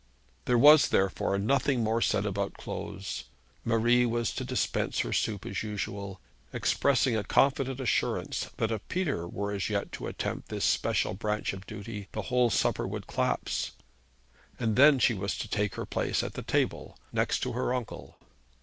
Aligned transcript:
There 0.45 0.57
was, 0.57 0.89
therefore, 0.89 1.37
nothing 1.37 1.83
more 1.83 2.01
said 2.01 2.25
about 2.25 2.55
clothes. 2.55 3.25
Marie 3.63 4.03
was 4.03 4.33
to 4.33 4.43
dispense 4.43 5.01
her 5.01 5.13
soup 5.13 5.45
as 5.45 5.61
usual, 5.61 6.19
expressing 6.51 7.15
a 7.15 7.23
confident 7.23 7.79
assurance 7.79 8.49
that 8.57 8.71
if 8.71 8.87
Peter 8.87 9.27
were 9.27 9.51
as 9.51 9.69
yet 9.69 9.91
to 9.91 10.07
attempt 10.07 10.49
this 10.49 10.65
special 10.65 11.13
branch 11.13 11.53
of 11.53 11.67
duty, 11.67 12.07
the 12.13 12.23
whole 12.23 12.49
supper 12.49 12.87
would 12.87 13.05
collapse, 13.05 13.73
and 14.59 14.75
then 14.75 14.97
she 14.97 15.13
was 15.13 15.37
to 15.37 15.47
take 15.47 15.75
her 15.75 15.85
place 15.85 16.23
at 16.23 16.33
the 16.33 16.41
table, 16.41 16.97
next 17.13 17.41
to 17.41 17.51
her 17.53 17.71
uncle. 17.71 18.17